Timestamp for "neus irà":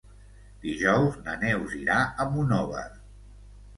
1.45-1.99